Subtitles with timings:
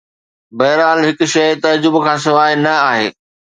[0.57, 3.07] بهرحال، هڪ شيء تعجب کان سواء نه آهي.